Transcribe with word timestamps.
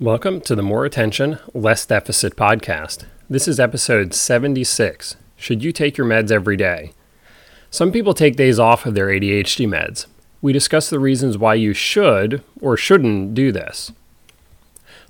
Welcome 0.00 0.42
to 0.42 0.54
the 0.54 0.62
More 0.62 0.84
Attention, 0.84 1.40
Less 1.52 1.84
Deficit 1.84 2.36
podcast. 2.36 3.04
This 3.28 3.48
is 3.48 3.58
episode 3.58 4.14
76. 4.14 5.16
Should 5.34 5.64
you 5.64 5.72
take 5.72 5.96
your 5.96 6.06
meds 6.06 6.30
every 6.30 6.56
day? 6.56 6.92
Some 7.68 7.90
people 7.90 8.14
take 8.14 8.36
days 8.36 8.60
off 8.60 8.86
of 8.86 8.94
their 8.94 9.08
ADHD 9.08 9.66
meds. 9.66 10.06
We 10.40 10.52
discuss 10.52 10.88
the 10.88 11.00
reasons 11.00 11.36
why 11.36 11.54
you 11.54 11.74
should 11.74 12.44
or 12.60 12.76
shouldn't 12.76 13.34
do 13.34 13.50
this. 13.50 13.90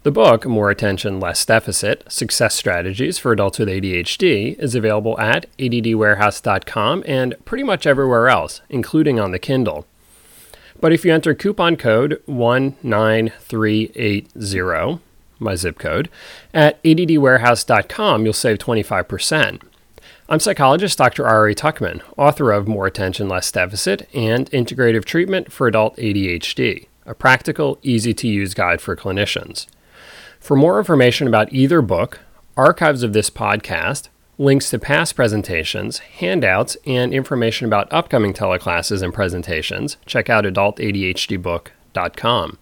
The 0.05 0.11
book, 0.11 0.47
More 0.47 0.71
Attention, 0.71 1.21
Less 1.21 1.45
Deficit 1.45 2.11
Success 2.11 2.55
Strategies 2.55 3.19
for 3.19 3.31
Adults 3.31 3.59
with 3.59 3.69
ADHD, 3.69 4.59
is 4.59 4.75
available 4.75 5.21
at 5.21 5.55
addwarehouse.com 5.59 7.05
and 7.07 7.35
pretty 7.45 7.63
much 7.63 7.87
everywhere 7.87 8.31
else, 8.31 8.63
including 8.71 9.21
on 9.21 9.33
the 9.33 9.39
Kindle. 9.39 9.87
But 10.81 10.93
if 10.93 11.05
you 11.05 11.13
enter 11.13 11.35
coupon 11.35 11.75
code 11.77 12.23
19380, 12.27 15.01
my 15.41 15.55
zip 15.55 15.79
code, 15.79 16.09
at 16.53 16.83
addwarehouse.com, 16.83 18.25
you'll 18.25 18.33
save 18.33 18.59
25%. 18.59 19.63
I'm 20.29 20.41
psychologist 20.41 20.99
Dr. 20.99 21.25
Ari 21.27 21.55
Tuckman, 21.55 22.03
author 22.17 22.51
of 22.53 22.69
More 22.69 22.87
Attention, 22.87 23.29
Less 23.29 23.51
Deficit 23.51 24.07
and 24.15 24.51
Integrative 24.51 25.07
Treatment 25.07 25.51
for 25.51 25.67
Adult 25.67 25.97
ADHD, 25.97 26.87
a 27.07 27.15
practical, 27.15 27.79
easy 27.83 28.13
to 28.15 28.29
use 28.29 28.53
guide 28.53 28.83
for 28.83 28.95
clinicians. 28.95 29.67
For 30.39 30.55
more 30.55 30.79
information 30.79 31.27
about 31.27 31.51
either 31.53 31.81
book, 31.81 32.21
archives 32.57 33.03
of 33.03 33.15
this 33.15 33.31
podcast, 33.31 34.11
links 34.39 34.71
to 34.71 34.79
past 34.79 35.17
presentations, 35.17 35.99
handouts, 35.99 36.77
and 36.87 37.13
information 37.13 37.67
about 37.67 37.93
upcoming 37.93 38.33
teleclasses 38.33 39.03
and 39.03 39.13
presentations, 39.13 39.97
check 40.07 40.31
out 40.31 40.45
adultadhdbook.com. 40.45 42.59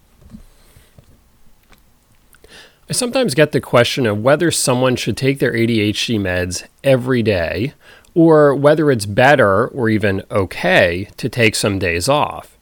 I 2.89 2.93
sometimes 2.93 3.35
get 3.35 3.51
the 3.51 3.59
question 3.59 4.05
of 4.05 4.23
whether 4.23 4.49
someone 4.49 4.95
should 4.95 5.17
take 5.17 5.39
their 5.39 5.53
ADHD 5.53 6.19
meds 6.19 6.65
every 6.83 7.21
day 7.21 7.73
or 8.15 8.55
whether 8.55 8.89
it's 8.89 9.05
better 9.05 9.67
or 9.67 9.89
even 9.89 10.23
okay 10.31 11.09
to 11.17 11.29
take 11.29 11.53
some 11.53 11.77
days 11.77 12.09
off. 12.09 12.57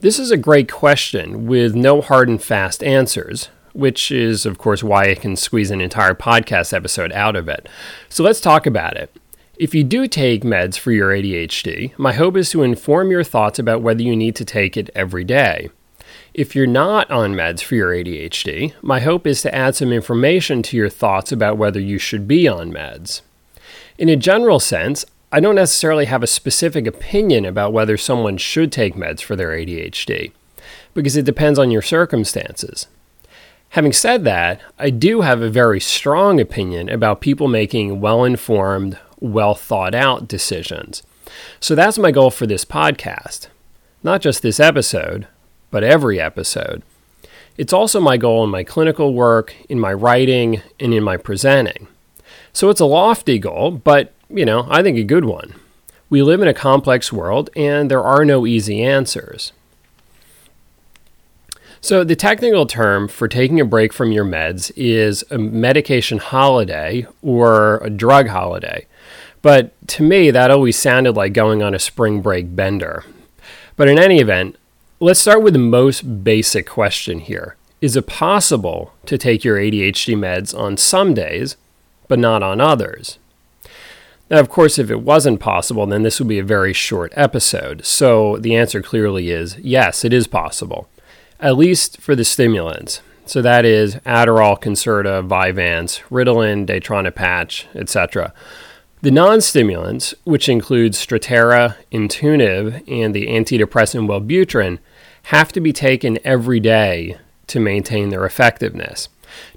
This 0.00 0.18
is 0.18 0.30
a 0.30 0.36
great 0.36 0.72
question 0.72 1.46
with 1.46 1.74
no 1.74 2.00
hard 2.00 2.28
and 2.28 2.42
fast 2.42 2.82
answers, 2.82 3.50
which 3.76 4.10
is, 4.10 4.46
of 4.46 4.58
course, 4.58 4.82
why 4.82 5.10
I 5.10 5.14
can 5.14 5.36
squeeze 5.36 5.70
an 5.70 5.80
entire 5.80 6.14
podcast 6.14 6.72
episode 6.72 7.12
out 7.12 7.36
of 7.36 7.48
it. 7.48 7.68
So 8.08 8.24
let's 8.24 8.40
talk 8.40 8.66
about 8.66 8.96
it. 8.96 9.14
If 9.58 9.74
you 9.74 9.84
do 9.84 10.06
take 10.06 10.42
meds 10.42 10.78
for 10.78 10.92
your 10.92 11.10
ADHD, 11.10 11.98
my 11.98 12.12
hope 12.12 12.36
is 12.36 12.50
to 12.50 12.62
inform 12.62 13.10
your 13.10 13.24
thoughts 13.24 13.58
about 13.58 13.82
whether 13.82 14.02
you 14.02 14.16
need 14.16 14.36
to 14.36 14.44
take 14.44 14.76
it 14.76 14.90
every 14.94 15.24
day. 15.24 15.70
If 16.34 16.54
you're 16.54 16.66
not 16.66 17.10
on 17.10 17.34
meds 17.34 17.62
for 17.62 17.74
your 17.74 17.92
ADHD, 17.92 18.74
my 18.82 19.00
hope 19.00 19.26
is 19.26 19.40
to 19.42 19.54
add 19.54 19.74
some 19.74 19.92
information 19.92 20.62
to 20.64 20.76
your 20.76 20.90
thoughts 20.90 21.32
about 21.32 21.56
whether 21.56 21.80
you 21.80 21.98
should 21.98 22.28
be 22.28 22.46
on 22.46 22.70
meds. 22.70 23.22
In 23.96 24.10
a 24.10 24.16
general 24.16 24.60
sense, 24.60 25.06
I 25.32 25.40
don't 25.40 25.54
necessarily 25.54 26.04
have 26.04 26.22
a 26.22 26.26
specific 26.26 26.86
opinion 26.86 27.44
about 27.44 27.72
whether 27.72 27.96
someone 27.96 28.36
should 28.36 28.70
take 28.70 28.94
meds 28.94 29.22
for 29.22 29.36
their 29.36 29.48
ADHD, 29.48 30.32
because 30.92 31.16
it 31.16 31.24
depends 31.24 31.58
on 31.58 31.70
your 31.70 31.82
circumstances. 31.82 32.86
Having 33.76 33.92
said 33.92 34.24
that, 34.24 34.62
I 34.78 34.88
do 34.88 35.20
have 35.20 35.42
a 35.42 35.50
very 35.50 35.80
strong 35.80 36.40
opinion 36.40 36.88
about 36.88 37.20
people 37.20 37.46
making 37.46 38.00
well 38.00 38.24
informed, 38.24 38.96
well 39.20 39.54
thought 39.54 39.94
out 39.94 40.26
decisions. 40.26 41.02
So 41.60 41.74
that's 41.74 41.98
my 41.98 42.10
goal 42.10 42.30
for 42.30 42.46
this 42.46 42.64
podcast. 42.64 43.48
Not 44.02 44.22
just 44.22 44.40
this 44.40 44.58
episode, 44.58 45.28
but 45.70 45.84
every 45.84 46.18
episode. 46.18 46.84
It's 47.58 47.74
also 47.74 48.00
my 48.00 48.16
goal 48.16 48.44
in 48.44 48.48
my 48.48 48.64
clinical 48.64 49.12
work, 49.12 49.54
in 49.68 49.78
my 49.78 49.92
writing, 49.92 50.62
and 50.80 50.94
in 50.94 51.04
my 51.04 51.18
presenting. 51.18 51.86
So 52.54 52.70
it's 52.70 52.80
a 52.80 52.86
lofty 52.86 53.38
goal, 53.38 53.72
but, 53.72 54.14
you 54.30 54.46
know, 54.46 54.66
I 54.70 54.82
think 54.82 54.96
a 54.96 55.04
good 55.04 55.26
one. 55.26 55.52
We 56.08 56.22
live 56.22 56.40
in 56.40 56.48
a 56.48 56.54
complex 56.54 57.12
world, 57.12 57.50
and 57.54 57.90
there 57.90 58.02
are 58.02 58.24
no 58.24 58.46
easy 58.46 58.82
answers. 58.82 59.52
So, 61.86 62.02
the 62.02 62.16
technical 62.16 62.66
term 62.66 63.06
for 63.06 63.28
taking 63.28 63.60
a 63.60 63.64
break 63.64 63.92
from 63.92 64.10
your 64.10 64.24
meds 64.24 64.72
is 64.74 65.22
a 65.30 65.38
medication 65.38 66.18
holiday 66.18 67.06
or 67.22 67.76
a 67.76 67.90
drug 67.90 68.26
holiday. 68.26 68.88
But 69.40 69.70
to 69.90 70.02
me, 70.02 70.32
that 70.32 70.50
always 70.50 70.76
sounded 70.76 71.12
like 71.12 71.32
going 71.32 71.62
on 71.62 71.76
a 71.76 71.78
spring 71.78 72.22
break 72.22 72.56
bender. 72.56 73.04
But 73.76 73.86
in 73.86 74.00
any 74.00 74.18
event, 74.18 74.56
let's 74.98 75.20
start 75.20 75.44
with 75.44 75.52
the 75.52 75.60
most 75.60 76.24
basic 76.24 76.66
question 76.66 77.20
here 77.20 77.54
Is 77.80 77.94
it 77.94 78.08
possible 78.08 78.92
to 79.04 79.16
take 79.16 79.44
your 79.44 79.56
ADHD 79.56 80.16
meds 80.16 80.58
on 80.58 80.76
some 80.76 81.14
days, 81.14 81.56
but 82.08 82.18
not 82.18 82.42
on 82.42 82.60
others? 82.60 83.16
Now, 84.28 84.40
of 84.40 84.48
course, 84.48 84.76
if 84.80 84.90
it 84.90 85.02
wasn't 85.02 85.38
possible, 85.38 85.86
then 85.86 86.02
this 86.02 86.18
would 86.18 86.26
be 86.26 86.40
a 86.40 86.44
very 86.44 86.72
short 86.72 87.12
episode. 87.14 87.86
So 87.86 88.38
the 88.38 88.56
answer 88.56 88.82
clearly 88.82 89.30
is 89.30 89.56
yes, 89.58 90.04
it 90.04 90.12
is 90.12 90.26
possible 90.26 90.88
at 91.40 91.56
least 91.56 92.00
for 92.00 92.14
the 92.14 92.24
stimulants. 92.24 93.00
So 93.26 93.42
that 93.42 93.64
is 93.64 93.96
Adderall, 93.96 94.60
Concerta, 94.60 95.26
Vyvanse, 95.26 96.00
Ritalin, 96.10 96.64
Daytrana 96.66 97.14
patch, 97.14 97.66
etc. 97.74 98.32
The 99.02 99.10
non-stimulants, 99.10 100.14
which 100.24 100.48
include 100.48 100.92
Strattera, 100.92 101.76
Intuniv, 101.92 102.82
and 102.88 103.14
the 103.14 103.26
antidepressant 103.26 104.06
Wellbutrin, 104.06 104.78
have 105.24 105.52
to 105.52 105.60
be 105.60 105.72
taken 105.72 106.18
every 106.24 106.60
day 106.60 107.18
to 107.48 107.60
maintain 107.60 108.10
their 108.10 108.24
effectiveness. 108.24 109.08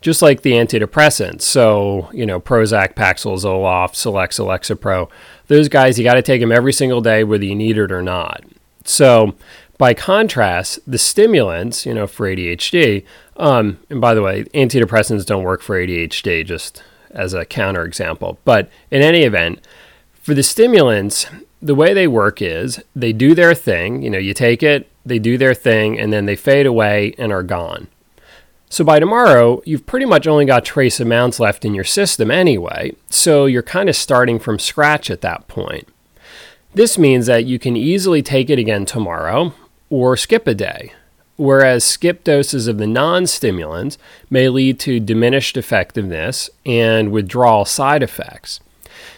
Just 0.02 0.22
like 0.22 0.42
the 0.42 0.54
antidepressants, 0.54 1.44
so 1.44 2.10
you 2.12 2.26
know 2.26 2.40
Prozac, 2.40 2.96
Paxil, 2.96 3.38
Zoloft, 3.38 3.94
Celexa, 3.94 4.46
Lexapro, 4.46 5.10
those 5.48 5.70
guys 5.70 5.98
you 5.98 6.04
got 6.04 6.16
to 6.16 6.22
take 6.22 6.42
them 6.42 6.52
every 6.52 6.74
single 6.74 7.02
day, 7.02 7.24
whether 7.24 7.46
you 7.46 7.56
need 7.56 7.78
it 7.78 7.92
or 7.92 8.02
not. 8.02 8.44
So 8.84 9.36
by 9.80 9.94
contrast, 9.96 10.78
the 10.86 10.98
stimulants, 10.98 11.86
you 11.86 11.94
know, 11.94 12.06
for 12.06 12.28
ADHD, 12.28 13.04
um, 13.38 13.80
and 13.90 14.02
by 14.02 14.14
the 14.14 14.22
way, 14.22 14.44
antidepressants 14.54 15.26
don't 15.26 15.44
work 15.44 15.62
for 15.62 15.76
ADHD, 15.80 16.46
just 16.46 16.84
as 17.12 17.34
a 17.34 17.46
counterexample. 17.46 18.38
But 18.44 18.70
in 18.92 19.02
any 19.02 19.24
event, 19.24 19.66
for 20.12 20.34
the 20.34 20.44
stimulants, 20.44 21.26
the 21.62 21.74
way 21.74 21.94
they 21.94 22.08
work 22.08 22.42
is 22.42 22.84
they 22.94 23.14
do 23.14 23.34
their 23.34 23.56
thing. 23.56 24.04
You 24.04 24.10
know, 24.10 24.18
you 24.18 24.34
take 24.34 24.62
it, 24.62 24.92
they 25.06 25.18
do 25.18 25.38
their 25.38 25.54
thing, 25.54 25.98
and 25.98 26.12
then 26.12 26.26
they 26.26 26.36
fade 26.36 26.66
away 26.66 27.16
and 27.18 27.32
are 27.32 27.42
gone. 27.42 27.88
So 28.70 28.84
by 28.84 29.00
tomorrow, 29.00 29.62
you've 29.66 29.86
pretty 29.86 30.06
much 30.06 30.28
only 30.28 30.46
got 30.46 30.66
trace 30.66 31.00
amounts 31.00 31.40
left 31.40 31.64
in 31.64 31.74
your 31.74 31.86
system 31.86 32.30
anyway. 32.30 32.94
So 33.10 33.46
you're 33.46 33.64
kind 33.64 33.88
of 33.88 33.96
starting 33.96 34.40
from 34.40 34.60
scratch 34.60 35.10
at 35.10 35.22
that 35.22 35.48
point. 35.48 35.88
This 36.74 36.98
means 36.98 37.26
that 37.26 37.46
you 37.46 37.58
can 37.58 37.76
easily 37.76 38.22
take 38.22 38.50
it 38.50 38.60
again 38.60 38.86
tomorrow, 38.86 39.54
or 39.90 40.16
skip 40.18 40.48
a 40.48 40.54
day, 40.54 40.94
whereas 41.38 41.84
skip 41.84 42.24
doses 42.24 42.68
of 42.68 42.78
the 42.78 42.88
non 42.88 43.26
stimulants 43.28 43.98
may 44.30 44.50
lead 44.50 44.80
to 44.80 45.00
diminished 45.00 45.58
effectiveness 45.58 46.50
and 46.66 47.12
withdrawal 47.12 47.66
side 47.66 48.04
effects. 48.04 48.60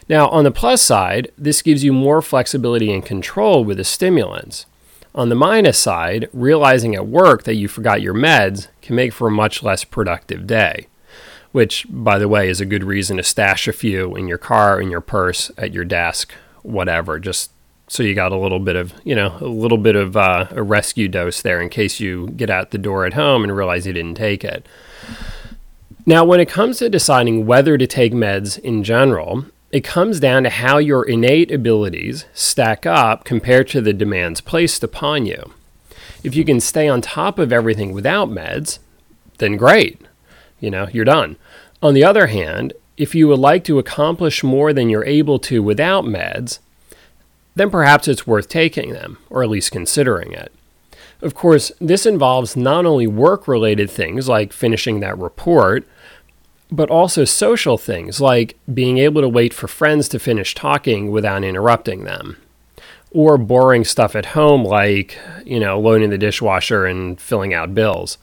Now, 0.07 0.27
on 0.29 0.43
the 0.43 0.51
plus 0.51 0.81
side, 0.81 1.31
this 1.37 1.61
gives 1.61 1.83
you 1.83 1.93
more 1.93 2.21
flexibility 2.21 2.93
and 2.93 3.05
control 3.05 3.63
with 3.63 3.77
the 3.77 3.83
stimulants. 3.83 4.65
On 5.13 5.29
the 5.29 5.35
minus 5.35 5.77
side, 5.77 6.29
realizing 6.31 6.95
at 6.95 7.07
work 7.07 7.43
that 7.43 7.55
you 7.55 7.67
forgot 7.67 8.01
your 8.01 8.13
meds 8.13 8.67
can 8.81 8.95
make 8.95 9.11
for 9.11 9.27
a 9.27 9.31
much 9.31 9.61
less 9.61 9.83
productive 9.83 10.47
day, 10.47 10.87
which, 11.51 11.85
by 11.89 12.17
the 12.17 12.29
way, 12.29 12.47
is 12.47 12.61
a 12.61 12.65
good 12.65 12.83
reason 12.83 13.17
to 13.17 13.23
stash 13.23 13.67
a 13.67 13.73
few 13.73 14.15
in 14.15 14.27
your 14.27 14.37
car, 14.37 14.81
in 14.81 14.89
your 14.89 15.01
purse, 15.01 15.51
at 15.57 15.73
your 15.73 15.83
desk, 15.83 16.33
whatever. 16.61 17.19
Just 17.19 17.50
so 17.91 18.03
you 18.03 18.15
got 18.15 18.31
a 18.31 18.37
little 18.37 18.59
bit 18.59 18.77
of, 18.77 18.93
you 19.03 19.13
know, 19.13 19.35
a 19.41 19.45
little 19.45 19.77
bit 19.77 19.97
of 19.97 20.15
uh, 20.15 20.47
a 20.51 20.63
rescue 20.63 21.09
dose 21.09 21.41
there 21.41 21.59
in 21.59 21.67
case 21.67 21.99
you 21.99 22.29
get 22.29 22.49
out 22.49 22.71
the 22.71 22.77
door 22.77 23.05
at 23.05 23.15
home 23.15 23.43
and 23.43 23.53
realize 23.53 23.85
you 23.85 23.91
didn't 23.91 24.15
take 24.15 24.45
it. 24.45 24.65
Now, 26.05 26.23
when 26.23 26.39
it 26.39 26.47
comes 26.47 26.77
to 26.77 26.89
deciding 26.89 27.45
whether 27.45 27.77
to 27.77 27.85
take 27.85 28.13
meds 28.13 28.57
in 28.57 28.85
general, 28.85 29.43
it 29.71 29.83
comes 29.83 30.21
down 30.21 30.43
to 30.43 30.49
how 30.49 30.77
your 30.77 31.03
innate 31.03 31.51
abilities 31.51 32.23
stack 32.33 32.85
up 32.85 33.25
compared 33.25 33.67
to 33.67 33.81
the 33.81 33.91
demands 33.91 34.39
placed 34.39 34.85
upon 34.85 35.25
you. 35.25 35.53
If 36.23 36.33
you 36.33 36.45
can 36.45 36.61
stay 36.61 36.87
on 36.87 37.01
top 37.01 37.37
of 37.39 37.51
everything 37.51 37.91
without 37.91 38.29
meds, 38.29 38.79
then 39.39 39.57
great. 39.57 39.99
You 40.61 40.71
know, 40.71 40.87
you're 40.93 41.03
done. 41.03 41.35
On 41.81 41.93
the 41.93 42.05
other 42.05 42.27
hand, 42.27 42.71
if 42.95 43.13
you 43.13 43.27
would 43.27 43.39
like 43.39 43.65
to 43.65 43.79
accomplish 43.79 44.45
more 44.45 44.71
than 44.71 44.89
you're 44.89 45.03
able 45.03 45.39
to 45.39 45.61
without 45.61 46.05
meds, 46.05 46.59
then 47.55 47.69
perhaps 47.69 48.07
it's 48.07 48.27
worth 48.27 48.47
taking 48.47 48.93
them, 48.93 49.17
or 49.29 49.43
at 49.43 49.49
least 49.49 49.71
considering 49.71 50.31
it. 50.33 50.51
Of 51.21 51.35
course, 51.35 51.71
this 51.79 52.05
involves 52.05 52.55
not 52.55 52.85
only 52.85 53.05
work 53.07 53.47
related 53.47 53.89
things 53.89 54.27
like 54.27 54.53
finishing 54.53 54.99
that 55.01 55.17
report, 55.17 55.87
but 56.71 56.89
also 56.89 57.25
social 57.25 57.77
things 57.77 58.21
like 58.21 58.57
being 58.73 58.97
able 58.97 59.21
to 59.21 59.29
wait 59.29 59.53
for 59.53 59.67
friends 59.67 60.07
to 60.09 60.19
finish 60.19 60.55
talking 60.55 61.11
without 61.11 61.43
interrupting 61.43 62.05
them. 62.05 62.37
Or 63.11 63.37
boring 63.37 63.83
stuff 63.83 64.15
at 64.15 64.27
home 64.27 64.63
like, 64.63 65.19
you 65.45 65.59
know, 65.59 65.79
loading 65.79 66.09
the 66.09 66.17
dishwasher 66.17 66.85
and 66.85 67.19
filling 67.19 67.53
out 67.53 67.75
bills. 67.75 68.17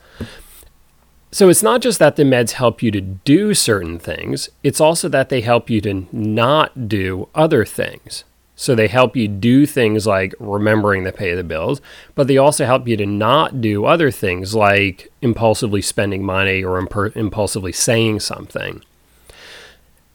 So 1.31 1.47
it's 1.47 1.61
not 1.61 1.81
just 1.81 1.99
that 1.99 2.15
the 2.15 2.23
meds 2.23 2.53
help 2.53 2.81
you 2.81 2.89
to 2.89 3.01
do 3.01 3.53
certain 3.53 3.99
things, 3.99 4.49
it's 4.63 4.81
also 4.81 5.07
that 5.09 5.29
they 5.29 5.41
help 5.41 5.69
you 5.69 5.79
to 5.81 6.07
not 6.11 6.89
do 6.89 7.29
other 7.35 7.65
things. 7.65 8.23
So 8.59 8.75
they 8.75 8.89
help 8.89 9.15
you 9.15 9.29
do 9.29 9.65
things 9.65 10.05
like 10.05 10.35
remembering 10.37 11.05
to 11.05 11.13
pay 11.13 11.33
the 11.33 11.45
bills, 11.45 11.79
but 12.13 12.27
they 12.27 12.35
also 12.35 12.65
help 12.65 12.89
you 12.89 12.97
to 12.97 13.05
not 13.05 13.61
do 13.61 13.85
other 13.85 14.11
things 14.11 14.53
like 14.53 15.09
impulsively 15.21 15.81
spending 15.81 16.25
money 16.25 16.61
or 16.61 16.77
imp- 16.77 17.15
impulsively 17.15 17.71
saying 17.71 18.19
something. 18.19 18.83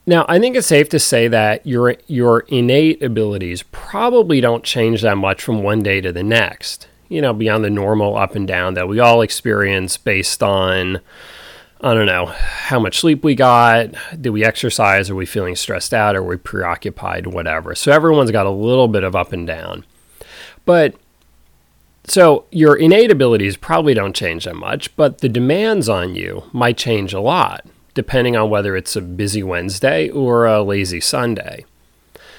Now, 0.04 0.26
I 0.28 0.38
think 0.38 0.56
it's 0.56 0.66
safe 0.66 0.90
to 0.90 0.98
say 0.98 1.26
that 1.26 1.66
your 1.66 1.96
your 2.06 2.40
innate 2.48 3.02
abilities 3.02 3.62
probably 3.72 4.42
don't 4.42 4.62
change 4.62 5.00
that 5.00 5.16
much 5.16 5.42
from 5.42 5.62
one 5.62 5.82
day 5.82 6.02
to 6.02 6.12
the 6.12 6.22
next. 6.22 6.86
You 7.08 7.22
know, 7.22 7.32
beyond 7.32 7.64
the 7.64 7.70
normal 7.70 8.18
up 8.18 8.34
and 8.34 8.46
down 8.46 8.74
that 8.74 8.88
we 8.88 9.00
all 9.00 9.22
experience 9.22 9.96
based 9.96 10.42
on 10.42 11.00
I 11.80 11.92
don't 11.92 12.06
know 12.06 12.26
how 12.26 12.78
much 12.78 13.00
sleep 13.00 13.22
we 13.22 13.34
got, 13.34 13.90
did 14.18 14.30
we 14.30 14.44
exercise, 14.44 15.10
are 15.10 15.14
we 15.14 15.26
feeling 15.26 15.56
stressed 15.56 15.92
out, 15.92 16.16
are 16.16 16.22
we 16.22 16.36
preoccupied, 16.36 17.26
whatever. 17.26 17.74
So 17.74 17.92
everyone's 17.92 18.30
got 18.30 18.46
a 18.46 18.50
little 18.50 18.88
bit 18.88 19.04
of 19.04 19.14
up 19.14 19.32
and 19.32 19.46
down. 19.46 19.84
But 20.64 20.94
so 22.04 22.46
your 22.50 22.76
innate 22.76 23.10
abilities 23.10 23.56
probably 23.56 23.92
don't 23.92 24.16
change 24.16 24.44
that 24.44 24.56
much, 24.56 24.94
but 24.96 25.18
the 25.18 25.28
demands 25.28 25.88
on 25.88 26.14
you 26.14 26.44
might 26.52 26.78
change 26.78 27.12
a 27.12 27.20
lot 27.20 27.66
depending 27.94 28.36
on 28.36 28.50
whether 28.50 28.76
it's 28.76 28.96
a 28.96 29.00
busy 29.00 29.42
Wednesday 29.42 30.10
or 30.10 30.46
a 30.46 30.62
lazy 30.62 31.00
Sunday. 31.00 31.64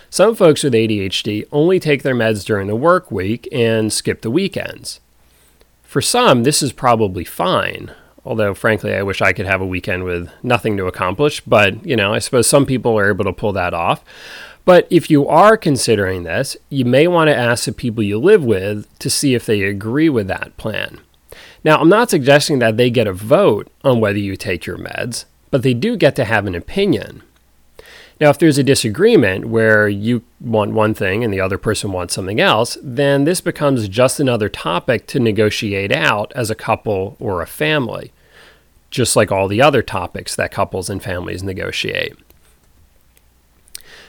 Some 0.09 0.35
folks 0.35 0.63
with 0.63 0.73
ADHD 0.73 1.47
only 1.51 1.79
take 1.79 2.03
their 2.03 2.15
meds 2.15 2.45
during 2.45 2.67
the 2.67 2.75
work 2.75 3.09
week 3.09 3.47
and 3.51 3.91
skip 3.91 4.21
the 4.21 4.31
weekends. 4.31 4.99
For 5.83 6.01
some, 6.01 6.43
this 6.43 6.61
is 6.61 6.73
probably 6.73 7.23
fine, 7.23 7.93
although 8.25 8.53
frankly, 8.53 8.93
I 8.93 9.03
wish 9.03 9.21
I 9.21 9.33
could 9.33 9.45
have 9.45 9.61
a 9.61 9.65
weekend 9.65 10.03
with 10.03 10.29
nothing 10.43 10.77
to 10.77 10.87
accomplish, 10.87 11.41
but 11.41 11.85
you 11.85 11.95
know, 11.95 12.13
I 12.13 12.19
suppose 12.19 12.47
some 12.47 12.65
people 12.65 12.97
are 12.97 13.09
able 13.09 13.25
to 13.25 13.33
pull 13.33 13.53
that 13.53 13.73
off. 13.73 14.03
But 14.65 14.87
if 14.89 15.11
you 15.11 15.27
are 15.27 15.57
considering 15.57 16.23
this, 16.23 16.57
you 16.69 16.85
may 16.85 17.07
want 17.07 17.27
to 17.29 17.35
ask 17.35 17.65
the 17.65 17.71
people 17.71 18.03
you 18.03 18.17
live 18.17 18.43
with 18.43 18.87
to 18.99 19.09
see 19.09 19.35
if 19.35 19.45
they 19.45 19.61
agree 19.61 20.09
with 20.09 20.27
that 20.27 20.57
plan. 20.57 21.01
Now, 21.63 21.77
I'm 21.77 21.89
not 21.89 22.09
suggesting 22.09 22.59
that 22.59 22.75
they 22.75 22.89
get 22.89 23.07
a 23.07 23.13
vote 23.13 23.71
on 23.83 23.99
whether 23.99 24.17
you 24.17 24.35
take 24.35 24.65
your 24.65 24.77
meds 24.77 25.25
but 25.55 25.63
they 25.63 25.73
do 25.73 25.95
get 25.95 26.17
to 26.17 26.25
have 26.25 26.47
an 26.47 26.53
opinion. 26.53 27.23
Now, 28.19 28.29
if 28.29 28.39
there's 28.39 28.57
a 28.57 28.63
disagreement 28.63 29.45
where 29.45 29.89
you 29.89 30.23
want 30.39 30.71
one 30.71 30.93
thing 30.93 31.23
and 31.23 31.33
the 31.33 31.41
other 31.41 31.57
person 31.57 31.91
wants 31.91 32.13
something 32.13 32.39
else, 32.39 32.77
then 32.81 33.25
this 33.25 33.41
becomes 33.41 33.89
just 33.89 34.21
another 34.21 34.47
topic 34.47 35.05
to 35.07 35.19
negotiate 35.19 35.91
out 35.91 36.31
as 36.33 36.49
a 36.49 36.55
couple 36.55 37.17
or 37.19 37.41
a 37.41 37.47
family, 37.47 38.13
just 38.89 39.17
like 39.17 39.33
all 39.33 39.49
the 39.49 39.61
other 39.61 39.81
topics 39.81 40.33
that 40.35 40.51
couples 40.51 40.89
and 40.89 41.03
families 41.03 41.43
negotiate. 41.43 42.15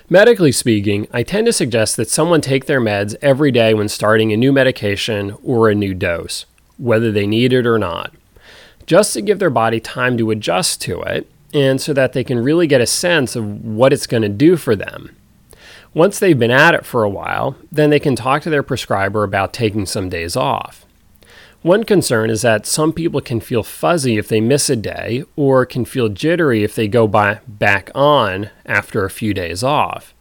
Medically 0.09 0.53
speaking, 0.53 1.09
I 1.13 1.25
tend 1.25 1.47
to 1.47 1.53
suggest 1.53 1.97
that 1.97 2.09
someone 2.09 2.41
take 2.41 2.67
their 2.67 2.81
meds 2.81 3.17
every 3.21 3.51
day 3.51 3.75
when 3.75 3.89
starting 3.89 4.33
a 4.33 4.37
new 4.37 4.53
medication 4.53 5.37
or 5.43 5.69
a 5.69 5.75
new 5.75 5.95
dose, 5.95 6.47
whether 6.79 7.11
they 7.11 7.27
need 7.27 7.53
it 7.53 7.67
or 7.67 7.77
not, 7.77 8.15
just 8.87 9.15
to 9.15 9.21
give 9.21 9.41
their 9.41 9.51
body 9.51 9.81
time 9.81 10.17
to 10.17 10.31
adjust 10.31 10.81
to 10.83 11.03
it 11.03 11.29
and 11.57 11.81
so 11.81 11.95
that 11.95 12.13
they 12.13 12.23
can 12.23 12.39
really 12.39 12.67
get 12.67 12.83
a 12.83 12.87
sense 12.87 13.35
of 13.35 13.65
what 13.65 13.91
it's 13.91 14.07
going 14.07 14.23
to 14.23 14.29
do 14.29 14.59
for 14.59 14.77
them. 14.77 15.17
Once 15.95 16.19
they've 16.19 16.39
been 16.39 16.51
at 16.51 16.75
it 16.75 16.85
for 16.85 17.03
a 17.03 17.09
while, 17.09 17.57
then 17.73 17.89
they 17.89 17.99
can 17.99 18.15
talk 18.15 18.43
to 18.43 18.51
their 18.51 18.63
prescriber 18.63 19.25
about 19.25 19.55
taking 19.55 19.87
some 19.87 20.11
days 20.11 20.37
off. 20.37 20.85
One 21.63 21.85
concern 21.85 22.29
is 22.29 22.43
that 22.43 22.67
some 22.67 22.93
people 22.93 23.23
can 23.23 23.41
feel 23.41 23.63
fuzzy 23.63 24.19
if 24.19 24.29
they 24.29 24.39
miss 24.39 24.69
a 24.69 24.77
day 24.77 25.25
or 25.35 25.65
can 25.65 25.87
feel 25.87 26.11
jittery 26.11 26.63
if 26.63 26.75
they 26.75 26.89
go 26.89 27.09
by, 27.09 27.41
back 27.49 27.91
on 27.95 28.51
after 28.67 29.07
a 29.07 29.11
few 29.11 29.33
days 29.33 29.65
off. 29.65 30.13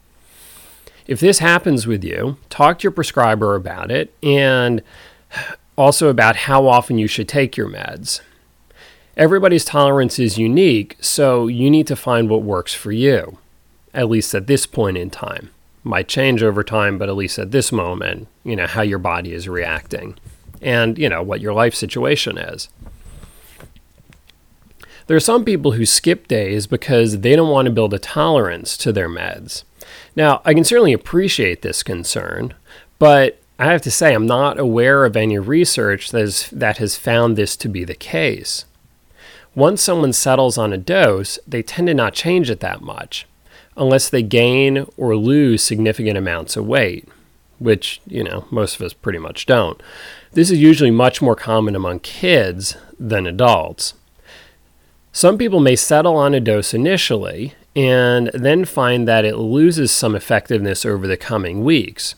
If 1.06 1.20
this 1.20 1.40
happens 1.40 1.86
with 1.86 2.02
you, 2.06 2.38
talk 2.50 2.80
to 2.80 2.84
your 2.84 2.92
prescriber 2.94 3.56
about 3.56 3.92
it 3.92 4.14
and 4.24 4.82
also 5.78 6.08
about 6.08 6.38
how 6.38 6.66
often 6.66 6.98
you 6.98 7.08
should 7.08 7.28
take 7.28 7.58
your 7.58 7.70
meds. 7.70 8.22
Everybody's 9.18 9.64
tolerance 9.64 10.20
is 10.20 10.38
unique, 10.38 10.98
so 11.00 11.48
you 11.48 11.70
need 11.70 11.88
to 11.88 11.96
find 11.96 12.30
what 12.30 12.42
works 12.42 12.74
for 12.74 12.92
you, 12.92 13.38
at 13.94 14.10
least 14.10 14.36
at 14.36 14.48
this 14.48 14.66
point 14.66 14.98
in 14.98 15.10
time. 15.10 15.52
Might 15.86 16.10
change 16.10 16.44
over 16.44 16.64
time, 16.64 16.98
but 16.98 17.08
at 17.08 17.16
least 17.16 17.40
at 17.40 17.52
this 17.52 17.72
moment, 17.72 18.28
you 18.44 18.58
know, 18.58 18.68
how 18.68 18.82
your 18.82 19.00
body 19.00 19.32
is 19.32 19.48
reacting 19.48 20.18
and, 20.62 20.98
you 20.98 21.08
know, 21.08 21.22
what 21.22 21.40
your 21.40 21.54
life 21.54 21.74
situation 21.76 22.38
is. 22.38 22.68
There 25.08 25.16
are 25.16 25.22
some 25.22 25.46
people 25.46 25.74
who 25.74 25.86
skip 25.86 26.28
days 26.28 26.68
because 26.68 27.20
they 27.20 27.36
don't 27.36 27.52
want 27.52 27.68
to 27.68 27.72
build 27.72 27.94
a 27.94 28.00
tolerance 28.00 28.76
to 28.78 28.92
their 28.92 29.08
meds. 29.08 29.64
Now, 30.16 30.42
I 30.44 30.54
can 30.54 30.64
certainly 30.64 30.94
appreciate 30.94 31.62
this 31.62 31.84
concern, 31.84 32.54
but 33.00 33.40
I 33.60 33.66
have 33.66 33.84
to 33.84 33.92
say 33.92 34.14
I'm 34.14 34.26
not 34.26 34.60
aware 34.60 35.06
of 35.06 35.16
any 35.16 35.38
research 35.38 36.12
that 36.12 36.22
has, 36.22 36.50
that 36.50 36.78
has 36.78 36.98
found 36.98 37.36
this 37.36 37.56
to 37.58 37.70
be 37.70 37.84
the 37.84 37.96
case. 37.96 38.66
Once 39.56 39.82
someone 39.82 40.12
settles 40.12 40.58
on 40.58 40.74
a 40.74 40.78
dose, 40.78 41.40
they 41.48 41.64
tend 41.64 41.88
to 41.88 41.94
not 41.94 42.14
change 42.14 42.50
it 42.50 42.60
that 42.60 42.82
much 42.82 43.26
unless 43.78 44.10
they 44.10 44.22
gain 44.22 44.86
or 44.98 45.16
lose 45.16 45.64
significant 45.64 46.18
amounts 46.18 46.56
of 46.56 46.66
weight, 46.66 47.08
which, 47.60 48.02
you 48.06 48.24
know, 48.24 48.46
most 48.52 48.76
of 48.76 48.82
us 48.82 48.94
pretty 48.94 49.20
much 49.20 49.46
don't. 49.46 49.82
This 50.34 50.52
is 50.52 50.60
usually 50.60 50.92
much 50.92 51.22
more 51.22 51.36
common 51.36 51.76
among 51.76 52.00
kids 52.00 52.76
than 53.00 53.26
adults. 53.26 53.94
Some 55.12 55.38
people 55.38 55.62
may 55.62 55.78
settle 55.78 56.18
on 56.18 56.34
a 56.34 56.42
dose 56.42 56.74
initially 56.74 57.54
and 57.76 58.30
then 58.34 58.66
find 58.66 59.08
that 59.08 59.26
it 59.26 59.38
loses 59.38 59.92
some 59.92 60.16
effectiveness 60.16 60.86
over 60.86 61.08
the 61.08 61.18
coming 61.18 61.64
weeks. 61.64 62.16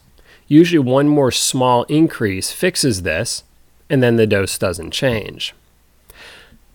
Usually, 0.48 0.80
one 0.80 1.08
more 1.08 1.32
small 1.32 1.84
increase 1.84 2.52
fixes 2.52 3.02
this, 3.02 3.44
and 3.90 4.02
then 4.02 4.16
the 4.16 4.28
dose 4.28 4.58
doesn't 4.58 4.92
change. 4.92 5.54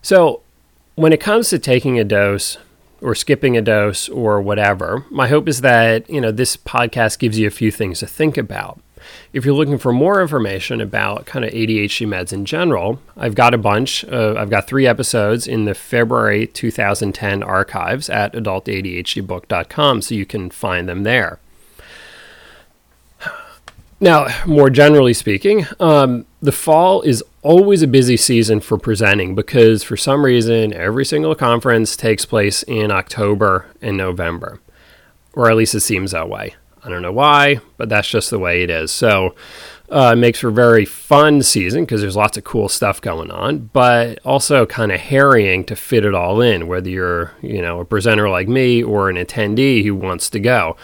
So, 0.01 0.41
when 0.95 1.13
it 1.13 1.19
comes 1.19 1.49
to 1.49 1.59
taking 1.59 1.99
a 1.99 2.03
dose 2.03 2.57
or 3.01 3.15
skipping 3.15 3.57
a 3.57 3.61
dose 3.61 4.07
or 4.09 4.41
whatever, 4.41 5.05
my 5.09 5.27
hope 5.27 5.47
is 5.47 5.61
that, 5.61 6.09
you 6.09 6.21
know, 6.21 6.31
this 6.31 6.55
podcast 6.55 7.19
gives 7.19 7.37
you 7.37 7.47
a 7.47 7.51
few 7.51 7.71
things 7.71 7.99
to 7.99 8.07
think 8.07 8.37
about. 8.37 8.79
If 9.33 9.43
you're 9.43 9.55
looking 9.55 9.77
for 9.77 9.91
more 9.91 10.21
information 10.21 10.79
about 10.79 11.25
kind 11.25 11.43
of 11.43 11.51
ADHD 11.51 12.07
meds 12.07 12.31
in 12.31 12.45
general, 12.45 13.01
I've 13.17 13.35
got 13.35 13.53
a 13.53 13.57
bunch. 13.57 14.05
I've 14.05 14.49
got 14.49 14.67
three 14.67 14.87
episodes 14.87 15.45
in 15.45 15.65
the 15.65 15.73
February 15.73 16.47
2010 16.47 17.43
archives 17.43 18.09
at 18.09 18.31
adultadhdbook.com, 18.33 20.01
so 20.01 20.15
you 20.15 20.25
can 20.25 20.49
find 20.49 20.87
them 20.87 21.03
there. 21.03 21.39
Now, 23.99 24.27
more 24.45 24.69
generally 24.69 25.13
speaking, 25.13 25.65
um, 25.79 26.25
the 26.41 26.51
fall 26.51 27.01
is 27.01 27.23
always 27.43 27.81
a 27.81 27.87
busy 27.87 28.17
season 28.17 28.59
for 28.59 28.77
presenting 28.77 29.35
because 29.35 29.83
for 29.83 29.97
some 29.97 30.25
reason 30.25 30.73
every 30.73 31.05
single 31.05 31.35
conference 31.35 31.95
takes 31.95 32.25
place 32.25 32.63
in 32.63 32.91
October 32.91 33.67
and 33.81 33.97
November, 33.97 34.59
or 35.33 35.49
at 35.49 35.57
least 35.57 35.75
it 35.75 35.81
seems 35.81 36.11
that 36.11 36.29
way. 36.29 36.55
I 36.85 36.89
don't 36.89 37.01
know 37.01 37.13
why, 37.13 37.61
but 37.77 37.87
that's 37.87 38.09
just 38.09 38.29
the 38.29 38.39
way 38.39 38.63
it 38.63 38.69
is. 38.69 38.91
So 38.91 39.35
uh, 39.89 40.11
it 40.13 40.17
makes 40.17 40.39
for 40.39 40.49
a 40.49 40.53
very 40.53 40.85
fun 40.85 41.41
season 41.41 41.83
because 41.83 42.01
there's 42.01 42.15
lots 42.15 42.37
of 42.37 42.43
cool 42.43 42.67
stuff 42.67 42.99
going 42.99 43.31
on, 43.31 43.69
but 43.73 44.19
also 44.25 44.65
kind 44.65 44.91
of 44.91 44.99
harrying 44.99 45.63
to 45.65 45.75
fit 45.75 46.03
it 46.03 46.15
all 46.15 46.41
in, 46.41 46.67
whether 46.67 46.89
you're 46.89 47.33
you 47.41 47.61
know 47.61 47.79
a 47.79 47.85
presenter 47.85 48.29
like 48.29 48.47
me 48.47 48.83
or 48.83 49.09
an 49.09 49.17
attendee 49.17 49.83
who 49.83 49.95
wants 49.95 50.29
to 50.31 50.39
go. 50.39 50.75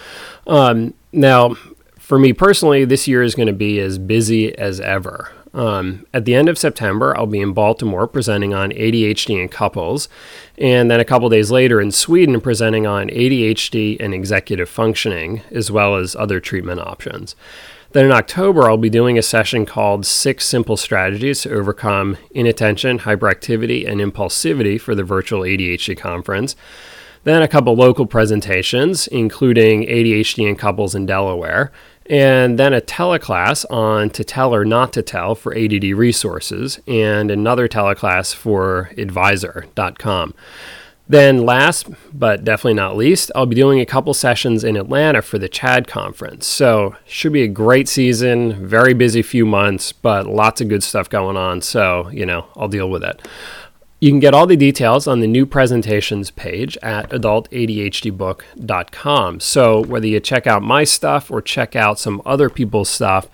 Um, 0.47 0.93
now, 1.11 1.55
for 1.97 2.19
me 2.19 2.33
personally, 2.33 2.85
this 2.85 3.07
year 3.07 3.23
is 3.23 3.35
going 3.35 3.47
to 3.47 3.53
be 3.53 3.79
as 3.79 3.97
busy 3.97 4.57
as 4.57 4.79
ever. 4.79 5.31
Um, 5.53 6.05
at 6.13 6.25
the 6.25 6.35
end 6.35 6.47
of 6.47 6.57
September, 6.57 7.17
I'll 7.17 7.25
be 7.25 7.39
in 7.39 7.53
Baltimore 7.53 8.07
presenting 8.07 8.53
on 8.53 8.71
ADHD 8.71 9.41
in 9.41 9.49
couples, 9.49 10.07
and 10.57 10.91
then 10.91 10.99
a 10.99 11.05
couple 11.05 11.27
days 11.29 11.49
later 11.49 11.81
in 11.81 11.91
Sweden 11.91 12.39
presenting 12.39 12.85
on 12.85 13.09
ADHD 13.09 13.99
and 13.99 14.13
executive 14.13 14.69
functioning, 14.69 15.41
as 15.51 15.71
well 15.71 15.95
as 15.95 16.15
other 16.15 16.39
treatment 16.39 16.81
options. 16.81 17.35
Then 17.91 18.05
in 18.05 18.11
October, 18.11 18.69
I'll 18.69 18.77
be 18.77 18.91
doing 18.91 19.17
a 19.17 19.23
session 19.23 19.65
called 19.65 20.05
Six 20.05 20.45
Simple 20.45 20.77
Strategies 20.77 21.41
to 21.41 21.51
Overcome 21.51 22.17
Inattention, 22.31 22.99
Hyperactivity, 22.99 23.89
and 23.89 23.99
Impulsivity 23.99 24.79
for 24.79 24.93
the 24.93 25.03
virtual 25.03 25.41
ADHD 25.41 25.97
conference. 25.97 26.55
Then 27.23 27.41
a 27.41 27.47
couple 27.47 27.75
local 27.75 28.05
presentations, 28.05 29.07
including 29.07 29.83
ADHD 29.83 30.47
in 30.47 30.55
couples 30.55 30.93
in 30.93 31.07
Delaware 31.07 31.71
and 32.09 32.57
then 32.57 32.73
a 32.73 32.81
teleclass 32.81 33.65
on 33.69 34.09
to 34.11 34.23
tell 34.23 34.53
or 34.53 34.65
not 34.65 34.91
to 34.93 35.03
tell 35.03 35.35
for 35.35 35.55
ADD 35.55 35.83
resources, 35.83 36.79
and 36.87 37.29
another 37.29 37.67
teleclass 37.67 38.33
for 38.33 38.91
advisor.com. 38.97 40.33
Then, 41.07 41.43
last 41.43 41.87
but 42.13 42.43
definitely 42.43 42.75
not 42.75 42.95
least, 42.95 43.31
I'll 43.33 43.47
be 43.47 43.55
doing 43.55 43.79
a 43.79 43.85
couple 43.85 44.13
sessions 44.13 44.63
in 44.63 44.77
Atlanta 44.77 45.23
for 45.23 45.39
the 45.39 45.49
CHADD 45.49 45.87
conference. 45.87 46.45
So, 46.45 46.95
should 47.07 47.33
be 47.33 47.41
a 47.41 47.47
great 47.47 47.87
season, 47.89 48.67
very 48.67 48.93
busy 48.93 49.23
few 49.23 49.47
months, 49.47 49.91
but 49.91 50.27
lots 50.27 50.61
of 50.61 50.67
good 50.67 50.83
stuff 50.83 51.09
going 51.09 51.35
on. 51.35 51.61
So, 51.61 52.09
you 52.09 52.27
know, 52.27 52.45
I'll 52.55 52.67
deal 52.67 52.91
with 52.91 53.03
it. 53.03 53.27
You 54.01 54.11
can 54.11 54.19
get 54.21 54.33
all 54.33 54.47
the 54.47 54.55
details 54.55 55.07
on 55.07 55.19
the 55.19 55.27
new 55.27 55.45
presentations 55.45 56.31
page 56.31 56.77
at 56.81 57.09
adultadhdbook.com. 57.09 59.39
So, 59.41 59.83
whether 59.83 60.07
you 60.07 60.21
check 60.21 60.47
out 60.47 60.63
my 60.63 60.85
stuff 60.85 61.29
or 61.29 61.41
check 61.41 61.75
out 61.75 61.99
some 61.99 62.21
other 62.25 62.49
people's 62.49 62.87
stuff, 62.87 63.27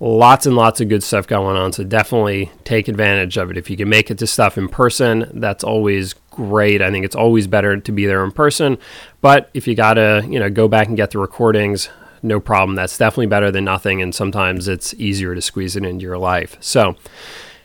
lots 0.00 0.46
and 0.46 0.56
lots 0.56 0.80
of 0.80 0.88
good 0.88 1.02
stuff 1.02 1.26
going 1.26 1.58
on. 1.58 1.74
So, 1.74 1.84
definitely 1.84 2.50
take 2.64 2.88
advantage 2.88 3.36
of 3.36 3.50
it. 3.50 3.58
If 3.58 3.68
you 3.68 3.76
can 3.76 3.90
make 3.90 4.10
it 4.10 4.16
to 4.18 4.26
stuff 4.26 4.56
in 4.56 4.68
person, 4.68 5.30
that's 5.34 5.62
always 5.62 6.14
great. 6.30 6.80
I 6.80 6.90
think 6.90 7.04
it's 7.04 7.16
always 7.16 7.46
better 7.46 7.76
to 7.76 7.92
be 7.92 8.06
there 8.06 8.24
in 8.24 8.32
person. 8.32 8.78
But 9.20 9.50
if 9.52 9.68
you 9.68 9.74
got 9.74 9.94
to, 9.94 10.26
you 10.26 10.40
know, 10.40 10.48
go 10.48 10.66
back 10.66 10.88
and 10.88 10.96
get 10.96 11.10
the 11.10 11.18
recordings, 11.18 11.90
no 12.22 12.40
problem. 12.40 12.74
That's 12.74 12.96
definitely 12.96 13.26
better 13.26 13.50
than 13.50 13.64
nothing. 13.64 14.00
And 14.00 14.14
sometimes 14.14 14.66
it's 14.66 14.94
easier 14.94 15.34
to 15.34 15.42
squeeze 15.42 15.76
it 15.76 15.84
into 15.84 16.04
your 16.04 16.16
life. 16.16 16.56
So, 16.60 16.96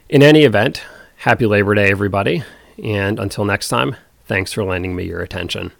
in 0.09 0.21
any 0.21 0.43
event, 0.43 0.83
Happy 1.21 1.45
Labor 1.45 1.75
Day, 1.75 1.91
everybody. 1.91 2.43
And 2.83 3.19
until 3.19 3.45
next 3.45 3.67
time, 3.67 3.95
thanks 4.25 4.51
for 4.51 4.63
lending 4.63 4.95
me 4.95 5.03
your 5.03 5.21
attention. 5.21 5.71